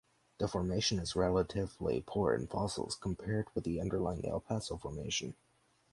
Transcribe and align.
The 0.39 0.47
formation 0.47 0.97
is 0.97 1.15
relatively 1.15 2.03
poor 2.03 2.33
in 2.33 2.47
fossils 2.47 2.95
compared 2.95 3.53
with 3.53 3.65
the 3.65 3.79
underlying 3.79 4.25
El 4.27 4.39
Paso 4.39 4.75
Formation. 4.75 5.35